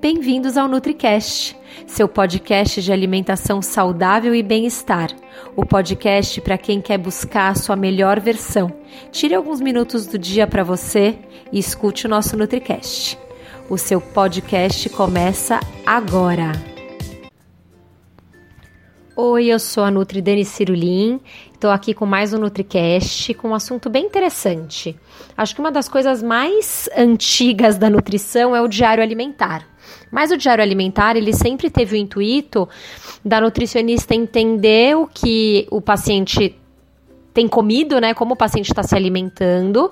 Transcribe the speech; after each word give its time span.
Bem-vindos 0.00 0.56
ao 0.56 0.66
NutriCast, 0.66 1.54
seu 1.86 2.08
podcast 2.08 2.80
de 2.80 2.90
alimentação 2.90 3.60
saudável 3.60 4.34
e 4.34 4.42
bem-estar. 4.42 5.10
O 5.54 5.66
podcast 5.66 6.40
para 6.40 6.56
quem 6.56 6.80
quer 6.80 6.96
buscar 6.96 7.50
a 7.50 7.54
sua 7.54 7.76
melhor 7.76 8.18
versão. 8.18 8.72
Tire 9.12 9.34
alguns 9.34 9.60
minutos 9.60 10.06
do 10.06 10.18
dia 10.18 10.46
para 10.46 10.64
você 10.64 11.18
e 11.52 11.58
escute 11.58 12.06
o 12.06 12.08
nosso 12.08 12.34
NutriCast. 12.34 13.18
O 13.68 13.76
seu 13.76 14.00
podcast 14.00 14.88
começa 14.88 15.60
agora. 15.84 16.52
Oi, 19.14 19.48
eu 19.48 19.58
sou 19.58 19.84
a 19.84 19.90
Nutri 19.90 20.22
Dani 20.22 20.46
Cirulim. 20.46 21.20
Estou 21.52 21.70
aqui 21.70 21.92
com 21.92 22.06
mais 22.06 22.32
um 22.32 22.38
NutriCast 22.38 23.34
com 23.34 23.50
um 23.50 23.54
assunto 23.54 23.90
bem 23.90 24.06
interessante. 24.06 24.98
Acho 25.36 25.54
que 25.54 25.60
uma 25.60 25.70
das 25.70 25.90
coisas 25.90 26.22
mais 26.22 26.88
antigas 26.96 27.76
da 27.76 27.90
nutrição 27.90 28.56
é 28.56 28.62
o 28.62 28.68
diário 28.68 29.02
alimentar. 29.02 29.69
Mas 30.10 30.30
o 30.30 30.36
diário 30.36 30.62
alimentar, 30.62 31.16
ele 31.16 31.32
sempre 31.32 31.70
teve 31.70 31.94
o 31.94 31.98
intuito 31.98 32.68
da 33.24 33.40
nutricionista 33.40 34.14
entender 34.14 34.96
o 34.96 35.06
que 35.06 35.66
o 35.70 35.80
paciente 35.80 36.56
tem 37.32 37.46
comido, 37.46 38.00
né? 38.00 38.12
Como 38.14 38.34
o 38.34 38.36
paciente 38.36 38.70
está 38.70 38.82
se 38.82 38.94
alimentando. 38.94 39.90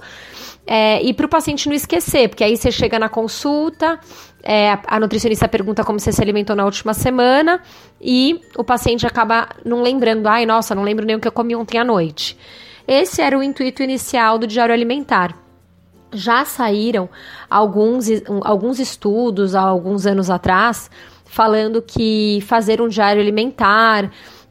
É, 0.66 1.03
e 1.03 1.15
para 1.15 1.27
o 1.27 1.29
paciente 1.29 1.66
não 1.69 1.75
esquecer, 1.75 2.29
porque 2.29 2.45
aí 2.45 2.56
você 2.56 2.70
chega 2.70 2.98
na 2.98 3.09
consulta, 3.09 3.98
é, 4.42 4.79
a 4.87 5.01
nutricionista 5.01 5.48
pergunta 5.48 5.83
como 5.83 5.98
você 5.98 6.12
se 6.12 6.20
alimentou 6.20 6.55
na 6.55 6.65
última 6.65 6.92
semana 6.92 7.62
e 7.98 8.41
o 8.56 8.62
paciente 8.62 9.06
acaba 9.06 9.48
não 9.65 9.83
lembrando, 9.83 10.27
ai, 10.27 10.45
nossa, 10.45 10.75
não 10.75 10.83
lembro 10.83 11.06
nem 11.06 11.17
o 11.17 11.20
que 11.20 11.27
eu 11.27 11.33
comi 11.33 11.56
ontem 11.56 11.78
à 11.78 11.84
noite. 11.84 12.37
Esse 12.87 13.23
era 13.23 13.39
o 13.39 13.42
intuito 13.42 13.83
inicial 13.83 14.39
do 14.39 14.47
diário 14.47 14.75
alimentar 14.75 15.48
já 16.12 16.45
saíram 16.45 17.09
alguns, 17.48 18.07
alguns 18.43 18.79
estudos 18.79 19.55
há 19.55 19.61
alguns 19.61 20.07
anos 20.07 20.31
atrás 20.31 20.91
falando 21.25 21.83
que 21.83 22.41
fazer 22.47 22.81
um 22.81 22.89
diário 22.89 23.21
alimentar 23.21 24.11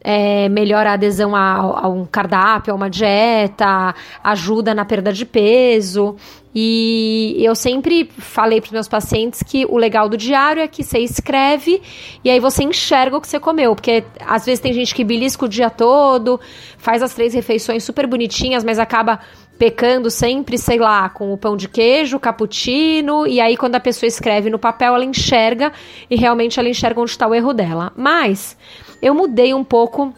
é, 0.10 0.48
melhora 0.48 0.92
a 0.92 0.94
adesão 0.94 1.36
a, 1.36 1.56
a, 1.56 1.88
um 1.90 2.06
cardápio, 2.06 2.72
a 2.72 2.76
uma 2.76 2.90
dieta, 2.90 3.94
ajuda 4.24 4.74
na 4.74 4.86
perda 4.86 5.12
de 5.12 5.26
peso. 5.26 6.16
E 6.56 7.36
eu 7.40 7.54
sempre 7.54 8.10
falei 8.18 8.62
para 8.62 8.68
os 8.68 8.72
meus 8.72 8.88
pacientes 8.88 9.44
que 9.44 9.66
o 9.66 9.78
legal 9.78 10.08
do 10.08 10.16
diário 10.16 10.62
é 10.62 10.68
que 10.68 10.82
você 10.82 11.00
escreve 11.00 11.82
e 12.24 12.30
aí 12.30 12.40
você 12.40 12.64
enxerga 12.64 13.18
o 13.18 13.22
que 13.22 13.28
você 13.28 13.40
comeu. 13.40 13.76
Porque 13.76 14.04
às 14.26 14.46
vezes 14.46 14.62
tem 14.62 14.72
gente 14.72 14.96
que 14.96 15.04
belisca 15.04 15.46
o 15.46 15.50
dia 15.50 15.70
todo, 15.70 16.40
faz 16.78 17.04
as 17.04 17.14
três 17.14 17.34
refeições 17.34 17.84
super 17.84 18.08
bonitinhas, 18.08 18.64
mas 18.64 18.80
acaba 18.80 19.20
pecando 19.58 20.10
sempre, 20.12 20.58
sei 20.58 20.78
lá, 20.78 21.10
com 21.10 21.34
o 21.34 21.38
pão 21.38 21.58
de 21.58 21.68
queijo, 21.68 22.20
cappuccino, 22.20 23.26
e 23.26 23.42
aí 23.42 23.58
quando 23.58 23.76
a 23.76 23.80
pessoa 23.80 24.08
escreve 24.08 24.50
no 24.50 24.60
papel, 24.60 24.96
ela 24.96 25.04
enxerga 25.04 25.72
e 26.10 26.16
realmente 26.16 26.60
ela 26.60 26.70
enxerga 26.70 27.02
onde 27.02 27.12
está 27.12 27.28
o 27.28 27.34
erro 27.34 27.54
dela. 27.54 27.92
Mas 27.96 28.58
eu 29.02 29.14
mudei 29.16 29.54
um 29.54 29.64
pouco 29.64 30.14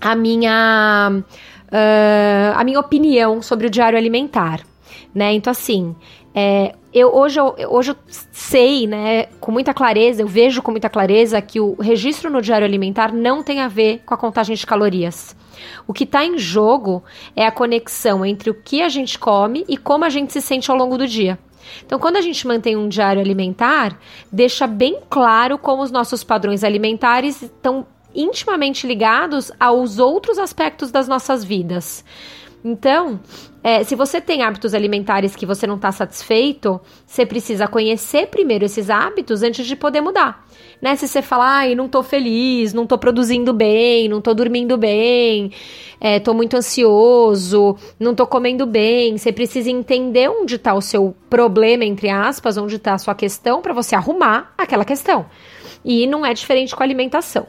a 0.00 0.14
minha 0.14 1.12
uh, 1.12 2.58
a 2.58 2.64
minha 2.64 2.80
opinião 2.80 3.40
sobre 3.40 3.66
o 3.66 3.70
diário 3.70 3.96
alimentar, 3.96 4.60
né? 5.14 5.32
Então 5.32 5.50
assim, 5.50 5.94
é, 6.34 6.74
eu 6.92 7.14
hoje, 7.14 7.38
eu 7.38 7.54
hoje 7.70 7.92
eu 7.92 7.96
sei, 8.32 8.88
né, 8.88 9.26
com 9.40 9.52
muita 9.52 9.72
clareza, 9.72 10.20
eu 10.22 10.26
vejo 10.26 10.60
com 10.62 10.72
muita 10.72 10.90
clareza 10.90 11.40
que 11.40 11.60
o 11.60 11.74
registro 11.80 12.28
no 12.28 12.42
diário 12.42 12.66
alimentar 12.66 13.12
não 13.12 13.42
tem 13.42 13.60
a 13.60 13.68
ver 13.68 14.02
com 14.04 14.14
a 14.14 14.16
contagem 14.16 14.56
de 14.56 14.66
calorias. 14.66 15.36
O 15.86 15.92
que 15.92 16.04
está 16.04 16.24
em 16.24 16.38
jogo 16.38 17.02
é 17.34 17.46
a 17.46 17.52
conexão 17.52 18.24
entre 18.24 18.50
o 18.50 18.54
que 18.54 18.82
a 18.82 18.88
gente 18.88 19.18
come 19.18 19.64
e 19.68 19.76
como 19.76 20.04
a 20.04 20.08
gente 20.08 20.32
se 20.32 20.40
sente 20.40 20.70
ao 20.70 20.76
longo 20.76 20.96
do 20.98 21.06
dia. 21.06 21.38
Então, 21.84 21.98
quando 21.98 22.16
a 22.16 22.20
gente 22.20 22.46
mantém 22.46 22.76
um 22.76 22.88
diário 22.88 23.20
alimentar, 23.20 23.98
deixa 24.30 24.66
bem 24.66 25.00
claro 25.08 25.58
como 25.58 25.82
os 25.82 25.90
nossos 25.90 26.22
padrões 26.22 26.62
alimentares 26.62 27.42
estão 27.42 27.86
intimamente 28.14 28.86
ligados 28.86 29.50
aos 29.58 29.98
outros 29.98 30.38
aspectos 30.38 30.90
das 30.90 31.08
nossas 31.08 31.42
vidas. 31.42 32.04
Então, 32.64 33.20
é, 33.66 33.82
se 33.82 33.94
você 33.94 34.20
tem 34.20 34.42
hábitos 34.42 34.74
alimentares 34.74 35.34
que 35.34 35.46
você 35.46 35.66
não 35.66 35.76
está 35.76 35.90
satisfeito, 35.90 36.78
você 37.06 37.24
precisa 37.24 37.66
conhecer 37.66 38.26
primeiro 38.26 38.66
esses 38.66 38.90
hábitos 38.90 39.42
antes 39.42 39.66
de 39.66 39.74
poder 39.74 40.02
mudar. 40.02 40.46
Né? 40.82 40.94
Se 40.96 41.08
você 41.08 41.22
falar, 41.22 41.60
ai, 41.60 41.74
não 41.74 41.88
tô 41.88 42.02
feliz, 42.02 42.74
não 42.74 42.86
tô 42.86 42.98
produzindo 42.98 43.54
bem, 43.54 44.06
não 44.06 44.20
tô 44.20 44.34
dormindo 44.34 44.76
bem, 44.76 45.50
é, 45.98 46.20
tô 46.20 46.34
muito 46.34 46.58
ansioso, 46.58 47.74
não 47.98 48.14
tô 48.14 48.26
comendo 48.26 48.66
bem, 48.66 49.16
você 49.16 49.32
precisa 49.32 49.70
entender 49.70 50.28
onde 50.28 50.56
está 50.56 50.74
o 50.74 50.82
seu 50.82 51.16
problema, 51.30 51.86
entre 51.86 52.10
aspas, 52.10 52.58
onde 52.58 52.76
está 52.76 52.92
a 52.92 52.98
sua 52.98 53.14
questão, 53.14 53.62
para 53.62 53.72
você 53.72 53.94
arrumar 53.94 54.52
aquela 54.58 54.84
questão. 54.84 55.24
E 55.82 56.06
não 56.06 56.26
é 56.26 56.34
diferente 56.34 56.76
com 56.76 56.82
a 56.82 56.86
alimentação. 56.86 57.46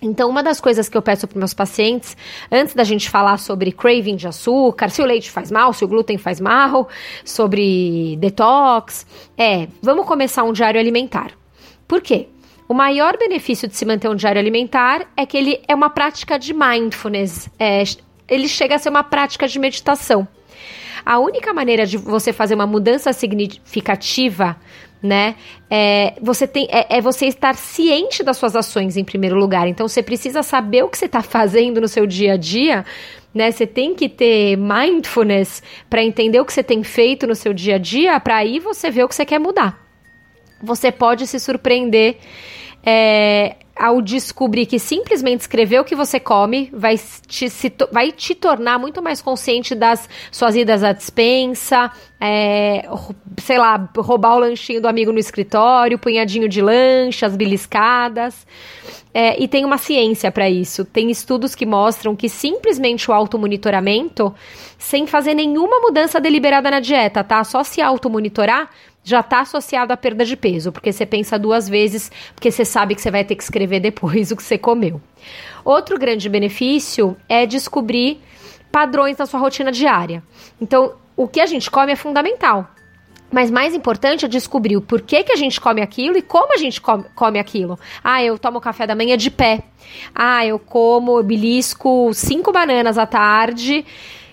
Então, 0.00 0.30
uma 0.30 0.42
das 0.42 0.60
coisas 0.60 0.88
que 0.88 0.96
eu 0.96 1.02
peço 1.02 1.26
para 1.26 1.38
meus 1.38 1.52
pacientes, 1.52 2.16
antes 2.52 2.72
da 2.72 2.84
gente 2.84 3.10
falar 3.10 3.36
sobre 3.38 3.72
craving 3.72 4.14
de 4.14 4.28
açúcar, 4.28 4.90
se 4.90 5.02
o 5.02 5.04
leite 5.04 5.28
faz 5.30 5.50
mal, 5.50 5.72
se 5.72 5.84
o 5.84 5.88
glúten 5.88 6.16
faz 6.16 6.40
mal, 6.40 6.88
sobre 7.24 8.16
detox, 8.18 9.04
é, 9.36 9.66
vamos 9.82 10.06
começar 10.06 10.44
um 10.44 10.52
diário 10.52 10.78
alimentar. 10.78 11.32
Por 11.86 12.00
quê? 12.00 12.28
O 12.68 12.74
maior 12.74 13.16
benefício 13.18 13.66
de 13.66 13.74
se 13.74 13.84
manter 13.84 14.08
um 14.08 14.14
diário 14.14 14.38
alimentar 14.38 15.06
é 15.16 15.26
que 15.26 15.36
ele 15.36 15.60
é 15.66 15.74
uma 15.74 15.90
prática 15.90 16.38
de 16.38 16.54
mindfulness, 16.54 17.48
é, 17.58 17.82
ele 18.28 18.46
chega 18.46 18.76
a 18.76 18.78
ser 18.78 18.90
uma 18.90 19.02
prática 19.02 19.48
de 19.48 19.58
meditação. 19.58 20.28
A 21.04 21.18
única 21.18 21.54
maneira 21.54 21.86
de 21.86 21.96
você 21.96 22.32
fazer 22.32 22.54
uma 22.54 22.66
mudança 22.66 23.12
significativa 23.12 24.56
né? 25.02 25.36
É, 25.70 26.14
você 26.20 26.46
tem, 26.46 26.66
é, 26.70 26.98
é, 26.98 27.00
você 27.00 27.26
estar 27.26 27.54
ciente 27.54 28.22
das 28.22 28.36
suas 28.36 28.56
ações 28.56 28.96
em 28.96 29.04
primeiro 29.04 29.36
lugar. 29.36 29.68
Então 29.68 29.86
você 29.86 30.02
precisa 30.02 30.42
saber 30.42 30.82
o 30.82 30.88
que 30.88 30.98
você 30.98 31.06
está 31.06 31.22
fazendo 31.22 31.80
no 31.80 31.88
seu 31.88 32.06
dia 32.06 32.34
a 32.34 32.36
dia. 32.36 32.84
Né, 33.34 33.50
você 33.50 33.66
tem 33.66 33.94
que 33.94 34.08
ter 34.08 34.56
mindfulness 34.56 35.62
para 35.88 36.02
entender 36.02 36.40
o 36.40 36.46
que 36.46 36.52
você 36.52 36.62
tem 36.62 36.82
feito 36.82 37.26
no 37.26 37.34
seu 37.34 37.52
dia 37.52 37.74
a 37.74 37.78
dia, 37.78 38.18
para 38.18 38.36
aí 38.36 38.58
você 38.58 38.90
ver 38.90 39.04
o 39.04 39.08
que 39.08 39.14
você 39.14 39.24
quer 39.24 39.38
mudar. 39.38 39.78
Você 40.62 40.90
pode 40.90 41.26
se 41.26 41.38
surpreender 41.38 42.16
é, 42.82 43.56
ao 43.78 44.02
descobrir 44.02 44.66
que 44.66 44.78
simplesmente 44.78 45.42
escrever 45.42 45.80
o 45.80 45.84
que 45.84 45.94
você 45.94 46.18
come 46.18 46.68
vai 46.72 46.98
te, 47.26 47.48
se, 47.48 47.72
vai 47.92 48.10
te 48.10 48.34
tornar 48.34 48.78
muito 48.78 49.00
mais 49.00 49.22
consciente 49.22 49.74
das 49.74 50.08
suas 50.32 50.56
idas 50.56 50.82
à 50.82 50.92
dispensa, 50.92 51.90
é, 52.20 52.88
sei 53.38 53.58
lá, 53.58 53.88
roubar 53.96 54.34
o 54.34 54.38
lanchinho 54.40 54.82
do 54.82 54.88
amigo 54.88 55.12
no 55.12 55.18
escritório, 55.18 55.98
punhadinho 55.98 56.48
de 56.48 56.60
lanche, 56.60 57.24
as 57.24 57.36
beliscadas. 57.36 58.46
É, 59.14 59.40
e 59.42 59.48
tem 59.48 59.64
uma 59.64 59.78
ciência 59.78 60.30
para 60.30 60.50
isso. 60.50 60.84
Tem 60.84 61.10
estudos 61.10 61.54
que 61.54 61.64
mostram 61.64 62.14
que 62.14 62.28
simplesmente 62.28 63.10
o 63.10 63.14
automonitoramento, 63.14 64.34
sem 64.76 65.06
fazer 65.06 65.34
nenhuma 65.34 65.80
mudança 65.80 66.20
deliberada 66.20 66.70
na 66.70 66.80
dieta, 66.80 67.24
tá? 67.24 67.42
Só 67.44 67.62
se 67.64 67.80
automonitorar, 67.80 68.70
já 69.02 69.20
está 69.20 69.40
associado 69.40 69.92
à 69.92 69.96
perda 69.96 70.24
de 70.24 70.36
peso, 70.36 70.70
porque 70.70 70.92
você 70.92 71.06
pensa 71.06 71.38
duas 71.38 71.68
vezes, 71.68 72.10
porque 72.34 72.50
você 72.50 72.64
sabe 72.64 72.94
que 72.94 73.00
você 73.00 73.10
vai 73.10 73.24
ter 73.24 73.36
que 73.36 73.42
escrever 73.42 73.80
depois 73.80 74.30
o 74.32 74.36
que 74.36 74.42
você 74.42 74.58
comeu. 74.58 75.00
Outro 75.64 75.98
grande 75.98 76.28
benefício 76.28 77.16
é 77.28 77.46
descobrir 77.46 78.20
padrões 78.70 79.16
na 79.16 79.26
sua 79.26 79.40
rotina 79.40 79.72
diária. 79.72 80.22
Então, 80.60 80.94
o 81.16 81.26
que 81.26 81.40
a 81.40 81.46
gente 81.46 81.70
come 81.70 81.92
é 81.92 81.96
fundamental. 81.96 82.68
Mas 83.30 83.50
mais 83.50 83.74
importante 83.74 84.24
é 84.24 84.28
descobrir 84.28 84.76
o 84.76 84.80
porquê 84.80 85.22
que 85.22 85.32
a 85.32 85.36
gente 85.36 85.60
come 85.60 85.82
aquilo 85.82 86.16
e 86.16 86.22
como 86.22 86.54
a 86.54 86.56
gente 86.56 86.80
come, 86.80 87.38
aquilo. 87.38 87.78
Ah, 88.02 88.22
eu 88.22 88.38
tomo 88.38 88.60
café 88.60 88.86
da 88.86 88.94
manhã 88.94 89.18
de 89.18 89.30
pé. 89.30 89.64
Ah, 90.14 90.46
eu 90.46 90.58
como, 90.58 91.18
eu 91.18 91.22
belisco 91.22 92.10
cinco 92.14 92.52
bananas 92.52 92.96
à 92.96 93.04
tarde 93.04 93.84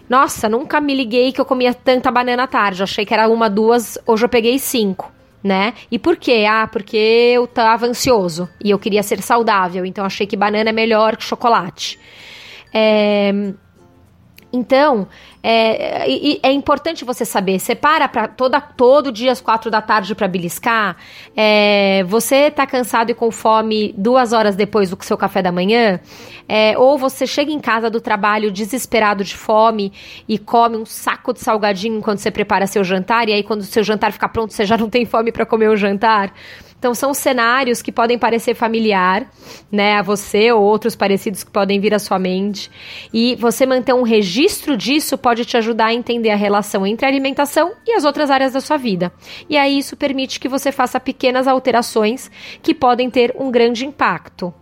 nossa, 0.10 0.48
nunca 0.48 0.80
me 0.80 0.94
liguei 0.94 1.32
que 1.32 1.42
eu 1.42 1.46
comia 1.46 1.74
tanta 1.74 2.12
banana 2.12 2.44
à 2.44 2.48
tarde. 2.48 2.84
Achei 2.84 3.06
que 3.06 3.14
era 3.14 3.28
uma, 3.28 3.50
duas, 3.50 3.98
hoje 4.06 4.26
eu 4.26 4.30
peguei 4.30 4.60
cinco, 4.60 5.12
né? 5.44 5.74
E 5.92 5.98
por 5.98 6.16
quê? 6.16 6.46
Ah, 6.50 6.68
porque 6.68 6.98
eu 7.36 7.48
tava 7.48 7.86
ansioso 7.86 8.48
e 8.64 8.72
eu 8.72 8.80
queria 8.80 9.04
ser 9.04 9.22
saudável, 9.22 9.86
então 9.86 10.06
achei 10.06 10.28
que 10.28 10.38
banana 10.38 10.70
é 10.70 10.74
melhor 10.74 11.18
que 11.18 11.24
chocolate. 11.24 12.00
É, 12.74 13.32
então, 14.56 15.08
é, 15.44 16.10
é, 16.42 16.52
importante 16.52 17.04
você 17.04 17.26
saber, 17.26 17.60
você 17.60 17.76
para 17.76 18.28
toda, 18.28 18.60
todo 18.62 19.12
dia 19.12 19.32
às 19.32 19.42
quatro 19.42 19.70
da 19.70 19.82
tarde 19.82 20.16
para 20.16 20.28
beliscar, 20.28 20.96
é, 21.36 22.04
você 22.06 22.50
tá 22.50 22.66
cansado 22.66 23.12
e 23.12 23.14
com 23.14 23.30
fome 23.30 23.94
duas 23.98 24.34
horas 24.34 24.56
depois 24.56 24.90
do 24.90 24.98
seu 25.04 25.18
café 25.18 25.42
da 25.42 25.52
manhã, 25.52 26.00
é, 26.48 26.78
ou 26.78 26.98
você 26.98 27.28
chega 27.28 27.52
em 27.52 27.60
casa 27.60 27.90
do 27.90 28.00
trabalho 28.00 28.52
desesperado 28.52 29.24
de 29.24 29.36
fome 29.36 29.92
e 30.28 30.40
come 30.40 30.78
um 30.78 30.86
saco 30.86 31.34
de 31.34 31.42
salgadinho 31.42 31.98
enquanto 31.98 32.20
você 32.20 32.32
prepara 32.32 32.66
seu 32.66 32.84
jantar, 32.84 33.28
e 33.28 33.34
aí 33.34 33.44
quando 33.44 33.62
o 33.62 33.66
seu 33.66 33.84
jantar 33.84 34.12
ficar 34.12 34.30
pronto 34.30 34.54
você 34.54 34.66
já 34.66 34.78
não 34.78 34.90
tem 34.90 35.06
fome 35.06 35.32
para 35.32 35.46
comer 35.46 35.70
o 35.70 35.76
jantar. 35.76 36.34
Então 36.86 36.94
são 36.94 37.16
cenários 37.16 37.82
que 37.82 37.92
podem 37.92 38.16
parecer 38.16 38.54
familiar, 38.54 39.28
né, 39.72 39.98
a 39.98 40.04
você 40.04 40.52
ou 40.52 40.62
outros 40.62 40.96
parecidos 40.96 41.44
que 41.44 41.50
podem 41.50 41.80
vir 41.80 41.96
à 41.96 41.98
sua 41.98 42.20
mente. 42.20 42.70
E 43.12 43.36
você 43.38 43.66
manter 43.66 43.96
um 43.96 44.04
registro 44.04 44.78
disso 44.78 45.18
pode 45.18 45.46
te 45.46 45.58
ajudar 45.58 45.88
a 45.88 45.94
entender 45.96 46.30
a 46.30 46.36
relação 46.36 46.86
entre 46.86 47.04
a 47.04 47.10
alimentação 47.10 47.72
e 47.88 47.94
as 47.94 48.06
outras 48.06 48.30
áreas 48.30 48.54
da 48.54 48.62
sua 48.62 48.78
vida. 48.78 49.12
E 49.50 49.58
aí 49.58 49.80
isso 49.80 49.98
permite 49.98 50.40
que 50.40 50.48
você 50.48 50.72
faça 50.72 51.00
pequenas 51.00 51.48
alterações 51.48 52.30
que 52.62 52.76
podem 52.76 53.10
ter 53.10 53.34
um 53.36 53.50
grande 53.50 53.84
impacto. 53.84 54.54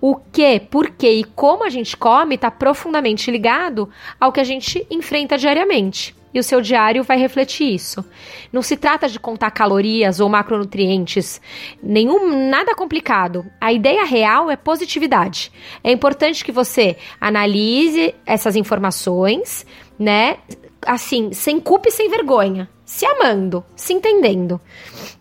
O 0.00 0.16
que, 0.16 0.58
por 0.58 0.88
que 0.88 1.10
e 1.10 1.24
como 1.24 1.62
a 1.62 1.68
gente 1.68 1.94
come 1.94 2.36
está 2.36 2.50
profundamente 2.50 3.30
ligado 3.30 3.86
ao 4.18 4.32
que 4.32 4.40
a 4.40 4.44
gente 4.44 4.86
enfrenta 4.90 5.36
diariamente 5.36 6.16
e 6.36 6.40
o 6.40 6.42
seu 6.42 6.60
diário 6.60 7.02
vai 7.02 7.16
refletir 7.18 7.74
isso. 7.74 8.04
Não 8.52 8.60
se 8.60 8.76
trata 8.76 9.08
de 9.08 9.18
contar 9.18 9.50
calorias 9.50 10.20
ou 10.20 10.28
macronutrientes, 10.28 11.40
nenhum 11.82 12.48
nada 12.48 12.74
complicado. 12.74 13.46
A 13.60 13.72
ideia 13.72 14.04
real 14.04 14.50
é 14.50 14.56
positividade. 14.56 15.50
É 15.82 15.90
importante 15.90 16.44
que 16.44 16.52
você 16.52 16.96
analise 17.18 18.14
essas 18.26 18.54
informações, 18.54 19.66
né? 19.98 20.36
Assim, 20.82 21.32
sem 21.32 21.58
culpa 21.58 21.88
e 21.88 21.92
sem 21.92 22.08
vergonha, 22.08 22.68
se 22.86 23.04
amando, 23.04 23.62
se 23.74 23.92
entendendo 23.92 24.58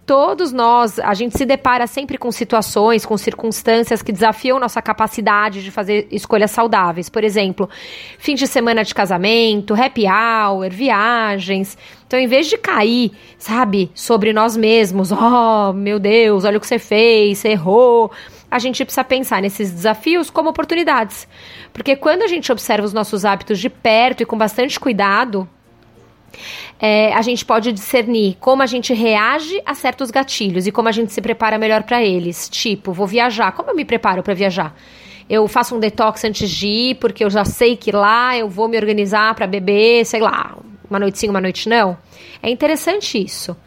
todos 0.05 0.51
nós, 0.51 0.99
a 0.99 1.13
gente 1.13 1.37
se 1.37 1.45
depara 1.45 1.87
sempre 1.87 2.17
com 2.17 2.31
situações, 2.31 3.05
com 3.05 3.17
circunstâncias 3.17 4.01
que 4.01 4.11
desafiam 4.11 4.59
nossa 4.59 4.81
capacidade 4.81 5.63
de 5.63 5.71
fazer 5.71 6.07
escolhas 6.11 6.51
saudáveis. 6.51 7.09
Por 7.09 7.23
exemplo, 7.23 7.67
fim 8.19 8.35
de 8.35 8.45
semana 8.45 8.83
de 8.83 8.93
casamento, 8.93 9.73
happy 9.73 10.05
hour, 10.05 10.69
viagens. 10.69 11.77
Então, 12.05 12.19
em 12.19 12.27
vez 12.27 12.47
de 12.47 12.57
cair, 12.57 13.11
sabe, 13.37 13.91
sobre 13.95 14.31
nós 14.31 14.55
mesmos, 14.55 15.11
oh, 15.11 15.73
meu 15.73 15.99
Deus, 15.99 16.45
olha 16.45 16.57
o 16.57 16.61
que 16.61 16.67
você 16.67 16.79
fez, 16.79 17.39
você 17.39 17.49
errou. 17.49 18.11
A 18.49 18.59
gente 18.59 18.85
precisa 18.85 19.03
pensar 19.03 19.41
nesses 19.41 19.71
desafios 19.71 20.29
como 20.29 20.49
oportunidades. 20.49 21.27
Porque 21.73 21.95
quando 21.95 22.21
a 22.21 22.27
gente 22.27 22.51
observa 22.51 22.85
os 22.85 22.93
nossos 22.93 23.25
hábitos 23.25 23.59
de 23.59 23.69
perto 23.69 24.21
e 24.21 24.25
com 24.25 24.37
bastante 24.37 24.79
cuidado, 24.79 25.49
é, 26.79 27.13
a 27.13 27.21
gente 27.21 27.45
pode 27.45 27.71
discernir 27.71 28.37
como 28.39 28.61
a 28.61 28.65
gente 28.65 28.93
reage 28.93 29.61
a 29.65 29.73
certos 29.73 30.11
gatilhos 30.11 30.67
e 30.67 30.71
como 30.71 30.89
a 30.89 30.91
gente 30.91 31.11
se 31.11 31.21
prepara 31.21 31.57
melhor 31.57 31.83
para 31.83 32.03
eles. 32.03 32.49
Tipo, 32.49 32.91
vou 32.91 33.07
viajar. 33.07 33.51
Como 33.51 33.69
eu 33.69 33.75
me 33.75 33.85
preparo 33.85 34.23
para 34.23 34.33
viajar? 34.33 34.75
Eu 35.29 35.47
faço 35.47 35.75
um 35.75 35.79
detox 35.79 36.23
antes 36.23 36.49
de 36.49 36.67
ir, 36.67 36.95
porque 36.95 37.23
eu 37.23 37.29
já 37.29 37.43
sei 37.43 37.75
que 37.75 37.91
lá 37.91 38.37
eu 38.37 38.47
vou 38.47 38.67
me 38.67 38.77
organizar 38.77 39.33
para 39.33 39.47
beber, 39.47 40.05
sei 40.05 40.21
lá, 40.21 40.55
uma 40.89 40.99
noite 40.99 41.17
sim, 41.17 41.29
uma 41.29 41.41
noite 41.41 41.67
não. 41.67 41.97
É 42.43 42.49
interessante 42.49 43.23
isso, 43.23 43.57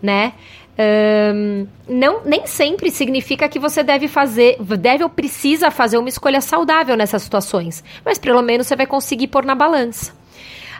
né? 0.00 0.32
Um, 0.80 1.66
não, 1.88 2.22
nem 2.24 2.46
sempre 2.46 2.88
significa 2.88 3.48
que 3.48 3.58
você 3.58 3.82
deve 3.82 4.06
fazer, 4.06 4.56
deve 4.78 5.02
ou 5.02 5.10
precisa 5.10 5.72
fazer 5.72 5.98
uma 5.98 6.08
escolha 6.08 6.40
saudável 6.40 6.96
nessas 6.96 7.22
situações, 7.22 7.82
mas 8.04 8.16
pelo 8.16 8.40
menos 8.42 8.68
você 8.68 8.76
vai 8.76 8.86
conseguir 8.86 9.26
pôr 9.26 9.44
na 9.44 9.56
balança. 9.56 10.16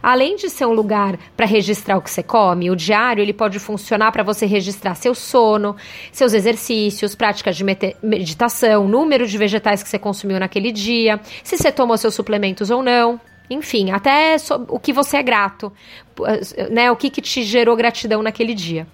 Além 0.02 0.36
de 0.36 0.48
ser 0.48 0.66
um 0.66 0.72
lugar 0.72 1.18
para 1.36 1.46
registrar 1.46 1.96
o 1.96 2.02
que 2.02 2.10
você 2.10 2.22
come, 2.22 2.70
o 2.70 2.76
diário 2.76 3.22
ele 3.22 3.32
pode 3.32 3.58
funcionar 3.58 4.12
para 4.12 4.22
você 4.22 4.46
registrar 4.46 4.94
seu 4.94 5.14
sono, 5.14 5.76
seus 6.12 6.32
exercícios, 6.32 7.14
práticas 7.14 7.56
de 7.56 7.64
meditação, 8.02 8.88
número 8.88 9.26
de 9.26 9.36
vegetais 9.38 9.82
que 9.82 9.88
você 9.88 9.98
consumiu 9.98 10.38
naquele 10.38 10.72
dia, 10.72 11.20
se 11.42 11.56
você 11.56 11.72
tomou 11.72 11.96
seus 11.96 12.14
suplementos 12.14 12.70
ou 12.70 12.82
não. 12.82 13.20
Enfim, 13.50 13.90
até 13.90 14.36
o 14.68 14.78
que 14.78 14.92
você 14.92 15.16
é 15.16 15.22
grato, 15.22 15.72
né? 16.70 16.90
O 16.90 16.96
que, 16.96 17.08
que 17.08 17.22
te 17.22 17.42
gerou 17.42 17.74
gratidão 17.76 18.22
naquele 18.22 18.52
dia. 18.52 18.86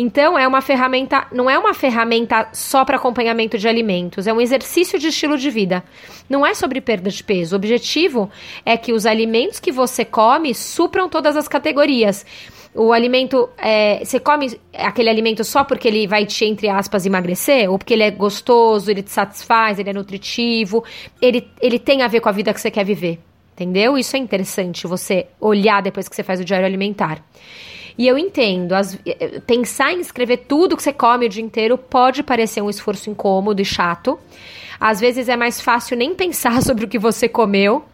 Então, 0.00 0.38
é 0.38 0.46
uma 0.46 0.60
ferramenta, 0.60 1.26
não 1.32 1.50
é 1.50 1.58
uma 1.58 1.74
ferramenta 1.74 2.48
só 2.52 2.84
para 2.84 2.96
acompanhamento 2.96 3.58
de 3.58 3.66
alimentos, 3.66 4.28
é 4.28 4.32
um 4.32 4.40
exercício 4.40 4.96
de 4.96 5.08
estilo 5.08 5.36
de 5.36 5.50
vida. 5.50 5.82
Não 6.28 6.46
é 6.46 6.54
sobre 6.54 6.80
perda 6.80 7.10
de 7.10 7.24
peso. 7.24 7.56
O 7.56 7.58
objetivo 7.58 8.30
é 8.64 8.76
que 8.76 8.92
os 8.92 9.04
alimentos 9.06 9.58
que 9.58 9.72
você 9.72 10.04
come 10.04 10.54
supram 10.54 11.08
todas 11.08 11.36
as 11.36 11.48
categorias. 11.48 12.24
O 12.72 12.92
alimento, 12.92 13.48
é, 13.58 14.04
você 14.04 14.20
come 14.20 14.60
aquele 14.72 15.10
alimento 15.10 15.42
só 15.42 15.64
porque 15.64 15.88
ele 15.88 16.06
vai 16.06 16.24
te, 16.24 16.44
entre 16.44 16.68
aspas, 16.68 17.04
emagrecer? 17.04 17.68
Ou 17.68 17.76
porque 17.76 17.94
ele 17.94 18.04
é 18.04 18.10
gostoso, 18.12 18.88
ele 18.88 19.02
te 19.02 19.10
satisfaz, 19.10 19.80
ele 19.80 19.90
é 19.90 19.92
nutritivo, 19.92 20.84
ele, 21.20 21.50
ele 21.60 21.76
tem 21.76 22.02
a 22.02 22.06
ver 22.06 22.20
com 22.20 22.28
a 22.28 22.32
vida 22.32 22.54
que 22.54 22.60
você 22.60 22.70
quer 22.70 22.84
viver. 22.84 23.18
Entendeu? 23.52 23.98
Isso 23.98 24.14
é 24.14 24.20
interessante 24.20 24.86
você 24.86 25.26
olhar 25.40 25.82
depois 25.82 26.08
que 26.08 26.14
você 26.14 26.22
faz 26.22 26.38
o 26.38 26.44
diário 26.44 26.64
alimentar. 26.64 27.20
E 27.98 28.06
eu 28.06 28.16
entendo, 28.16 28.74
as, 28.74 28.96
eh, 29.04 29.40
pensar 29.44 29.92
em 29.92 29.98
escrever 29.98 30.44
tudo 30.48 30.76
que 30.76 30.82
você 30.82 30.92
come 30.92 31.26
o 31.26 31.28
dia 31.28 31.42
inteiro 31.42 31.76
pode 31.76 32.22
parecer 32.22 32.62
um 32.62 32.70
esforço 32.70 33.10
incômodo 33.10 33.60
e 33.60 33.64
chato. 33.64 34.16
Às 34.78 35.00
vezes 35.00 35.28
é 35.28 35.36
mais 35.36 35.60
fácil 35.60 35.96
nem 35.96 36.14
pensar 36.14 36.62
sobre 36.62 36.84
o 36.84 36.88
que 36.88 36.98
você 36.98 37.28
comeu, 37.28 37.84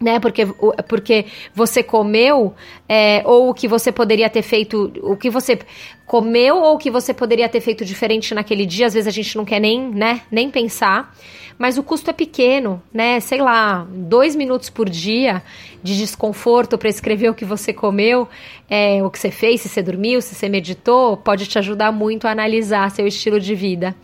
né? 0.00 0.20
Porque, 0.20 0.46
porque 0.88 1.26
você 1.54 1.82
comeu, 1.82 2.54
é, 2.88 3.22
ou 3.24 3.50
o 3.50 3.54
que 3.54 3.66
você 3.66 3.90
poderia 3.90 4.28
ter 4.30 4.42
feito, 4.42 4.92
o 5.02 5.16
que 5.16 5.30
você 5.30 5.58
comeu, 6.06 6.56
ou 6.56 6.74
o 6.74 6.78
que 6.78 6.90
você 6.90 7.12
poderia 7.12 7.48
ter 7.48 7.60
feito 7.60 7.84
diferente 7.84 8.34
naquele 8.34 8.64
dia, 8.64 8.86
às 8.86 8.94
vezes 8.94 9.08
a 9.08 9.12
gente 9.12 9.36
não 9.36 9.44
quer 9.44 9.60
nem, 9.60 9.88
né, 9.88 10.22
nem 10.30 10.50
pensar 10.50 11.14
mas 11.58 11.76
o 11.76 11.82
custo 11.82 12.08
é 12.08 12.12
pequeno, 12.12 12.80
né? 12.94 13.18
Sei 13.18 13.42
lá, 13.42 13.84
dois 13.90 14.36
minutos 14.36 14.70
por 14.70 14.88
dia 14.88 15.42
de 15.82 15.98
desconforto 15.98 16.78
para 16.78 16.88
escrever 16.88 17.28
o 17.30 17.34
que 17.34 17.44
você 17.44 17.72
comeu, 17.72 18.28
é, 18.70 19.02
o 19.02 19.10
que 19.10 19.18
você 19.18 19.30
fez, 19.30 19.62
se 19.62 19.68
você 19.68 19.82
dormiu, 19.82 20.22
se 20.22 20.36
você 20.36 20.48
meditou, 20.48 21.16
pode 21.16 21.46
te 21.46 21.58
ajudar 21.58 21.90
muito 21.90 22.28
a 22.28 22.30
analisar 22.30 22.90
seu 22.92 23.06
estilo 23.08 23.40
de 23.40 23.56
vida. 23.56 23.94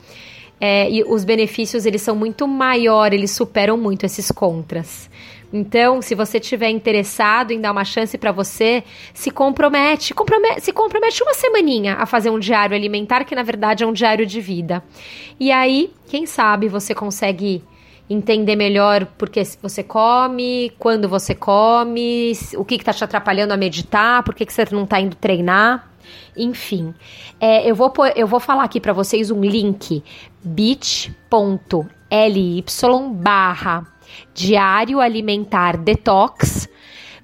É, 0.60 0.90
e 0.90 1.04
os 1.04 1.24
benefícios 1.24 1.86
eles 1.86 2.02
são 2.02 2.16
muito 2.16 2.48
maiores, 2.48 3.16
eles 3.16 3.30
superam 3.30 3.76
muito 3.76 4.04
esses 4.04 4.32
contras. 4.32 5.08
Então, 5.56 6.02
se 6.02 6.16
você 6.16 6.38
estiver 6.38 6.68
interessado 6.68 7.52
em 7.52 7.60
dar 7.60 7.70
uma 7.70 7.84
chance 7.84 8.18
para 8.18 8.32
você, 8.32 8.82
se 9.14 9.30
compromete, 9.30 10.12
compromete, 10.12 10.62
se 10.62 10.72
compromete 10.72 11.22
uma 11.22 11.32
semaninha 11.32 11.94
a 11.94 12.06
fazer 12.06 12.28
um 12.28 12.40
diário 12.40 12.74
alimentar, 12.74 13.24
que 13.24 13.36
na 13.36 13.44
verdade 13.44 13.84
é 13.84 13.86
um 13.86 13.92
diário 13.92 14.26
de 14.26 14.40
vida. 14.40 14.82
E 15.38 15.52
aí, 15.52 15.92
quem 16.08 16.26
sabe 16.26 16.66
você 16.66 16.92
consegue 16.92 17.62
entender 18.10 18.56
melhor 18.56 19.06
porque 19.16 19.44
você 19.62 19.84
come, 19.84 20.72
quando 20.76 21.08
você 21.08 21.36
come, 21.36 22.32
o 22.56 22.64
que 22.64 22.74
está 22.74 22.92
te 22.92 23.04
atrapalhando 23.04 23.54
a 23.54 23.56
meditar, 23.56 24.24
por 24.24 24.34
que, 24.34 24.44
que 24.44 24.52
você 24.52 24.66
não 24.72 24.82
está 24.82 25.00
indo 25.00 25.14
treinar. 25.14 25.88
Enfim, 26.36 26.92
é, 27.40 27.70
eu, 27.70 27.76
vou, 27.76 27.92
eu 28.16 28.26
vou 28.26 28.40
falar 28.40 28.64
aqui 28.64 28.80
para 28.80 28.92
vocês 28.92 29.30
um 29.30 29.40
link 29.40 30.02
bit.ly 30.42 31.04
barra 33.14 33.93
Diário 34.32 35.00
Alimentar 35.00 35.76
Detox. 35.76 36.68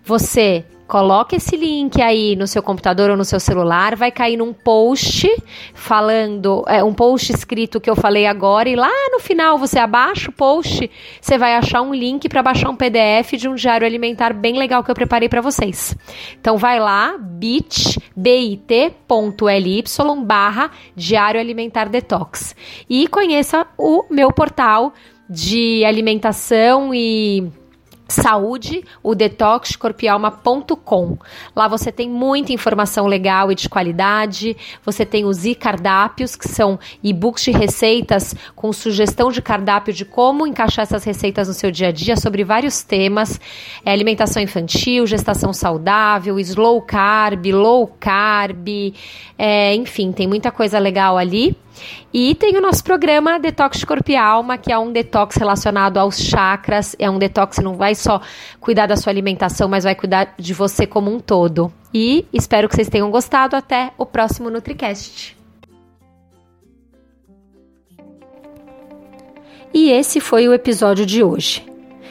Você 0.05 0.65
coloca 0.91 1.37
esse 1.37 1.57
link 1.57 2.03
aí 2.03 2.35
no 2.35 2.49
seu 2.49 2.61
computador 2.61 3.11
ou 3.11 3.17
no 3.17 3.25
seu 3.25 3.39
celular, 3.39 3.95
vai 3.95 4.11
cair 4.11 4.37
num 4.37 4.53
post 4.53 5.31
falando, 5.73 6.65
é, 6.67 6.83
um 6.83 6.93
post 6.93 7.33
escrito 7.33 7.81
que 7.81 7.89
eu 7.89 7.95
falei 7.95 8.27
agora, 8.27 8.69
e 8.69 8.75
lá 8.75 8.91
no 9.13 9.21
final 9.21 9.56
você 9.56 9.79
abaixa 9.79 10.31
o 10.31 10.32
post, 10.32 10.91
você 11.20 11.39
vai 11.39 11.55
achar 11.55 11.81
um 11.81 11.94
link 11.94 12.29
para 12.29 12.43
baixar 12.43 12.69
um 12.70 12.75
PDF 12.75 13.35
de 13.39 13.49
um 13.49 13.55
diário 13.55 13.87
alimentar 13.87 14.32
bem 14.32 14.59
legal 14.59 14.82
que 14.82 14.91
eu 14.91 14.94
preparei 14.97 15.29
para 15.29 15.41
vocês. 15.41 15.97
Então 16.41 16.59
vai 16.59 16.81
lá, 16.81 17.17
bit, 17.17 18.01
bit.ly 18.17 19.85
barra 20.25 20.73
Diário 20.97 21.39
Alimentar 21.39 21.89
Detox 21.89 22.56
e 22.89 23.06
conheça 23.06 23.65
o 23.79 24.06
meu 24.11 24.32
portal 24.32 24.93
de 25.31 25.84
alimentação 25.84 26.93
e 26.93 27.49
saúde, 28.10 28.84
o 29.03 29.15
detoxcorpialma.com. 29.15 31.17
Lá 31.55 31.69
você 31.69 31.93
tem 31.93 32.10
muita 32.10 32.53
informação 32.53 33.06
legal 33.06 33.53
e 33.53 33.55
de 33.55 33.69
qualidade. 33.69 34.56
Você 34.84 35.06
tem 35.06 35.25
os 35.25 35.44
e-cardápios, 35.44 36.34
que 36.34 36.49
são 36.49 36.81
e-books 37.03 37.44
de 37.44 37.53
receitas 37.53 38.34
com 38.56 38.72
sugestão 38.72 39.31
de 39.31 39.41
cardápio 39.41 39.94
de 39.94 40.05
como 40.05 40.44
encaixar 40.46 40.82
essas 40.82 41.05
receitas 41.05 41.46
no 41.49 41.55
seu 41.55 41.70
dia 41.70 41.89
a 41.89 41.93
dia 41.93 42.17
sobre 42.17 42.44
vários 42.44 42.82
temas: 42.82 43.41
é, 43.84 43.93
alimentação 43.93 44.43
infantil, 44.43 45.06
gestação 45.06 45.53
saudável, 45.53 46.41
slow 46.41 46.82
carb, 46.82 47.46
low 47.53 47.87
carb, 47.87 48.93
é, 49.39 49.72
enfim, 49.75 50.10
tem 50.13 50.27
muita 50.27 50.51
coisa 50.51 50.81
legal 50.81 51.17
ali. 51.17 51.56
E 52.12 52.34
tem 52.34 52.56
o 52.56 52.60
nosso 52.60 52.82
programa 52.82 53.39
Detox 53.39 53.79
de 53.79 53.86
Corpo 53.86 54.10
e 54.10 54.17
Alma, 54.17 54.58
que 54.58 54.72
é 54.72 54.79
um 54.79 54.93
detox 54.93 55.36
relacionado 55.36 55.98
aos 55.98 56.19
chakras. 56.19 56.96
É 56.98 57.08
um 57.08 57.19
detox 57.19 57.58
que 57.58 57.65
não 57.65 57.77
vai 57.77 57.94
só 57.94 58.20
cuidar 58.60 58.86
da 58.86 58.96
sua 58.96 59.12
alimentação, 59.12 59.69
mas 59.69 59.84
vai 59.84 59.94
cuidar 59.94 60.34
de 60.39 60.53
você 60.53 60.86
como 60.86 61.12
um 61.12 61.20
todo. 61.20 61.72
E 61.93 62.27
espero 62.32 62.69
que 62.69 62.74
vocês 62.74 62.89
tenham 62.89 63.10
gostado. 63.10 63.56
Até 63.56 63.93
o 63.96 64.05
próximo 64.05 64.50
NutriCast. 64.50 65.36
E 69.72 69.91
esse 69.91 70.20
foi 70.20 70.48
o 70.48 70.55
episódio 70.55 71.06
de 71.06 71.22
hoje. 71.22 71.65